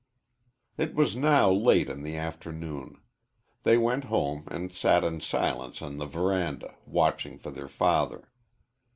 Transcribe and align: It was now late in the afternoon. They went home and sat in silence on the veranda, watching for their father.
It 0.79 0.95
was 0.95 1.15
now 1.15 1.51
late 1.51 1.87
in 1.87 2.01
the 2.01 2.17
afternoon. 2.17 2.99
They 3.61 3.77
went 3.77 4.05
home 4.05 4.45
and 4.49 4.73
sat 4.73 5.03
in 5.03 5.19
silence 5.19 5.79
on 5.79 5.97
the 5.97 6.07
veranda, 6.07 6.73
watching 6.87 7.37
for 7.37 7.51
their 7.51 7.67
father. 7.69 8.27